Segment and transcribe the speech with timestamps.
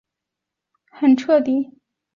[0.89, 1.81] 对富纳角箱鲀的繁殖的研究很彻底。